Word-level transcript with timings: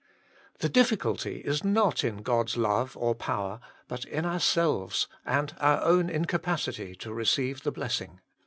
The 0.61 0.67
difficulty 0.67 1.41
is 1.45 1.63
not 1.63 2.03
in 2.03 2.23
God 2.23 2.49
s 2.49 2.57
love 2.57 2.97
or 2.97 3.13
power, 3.13 3.59
but 3.87 4.03
in 4.05 4.25
ourselves 4.25 5.07
and 5.27 5.53
our 5.59 5.79
own 5.83 6.09
incapacity 6.09 6.95
to 6.95 7.13
receive 7.13 7.61
the 7.61 7.71
blessing. 7.71 8.19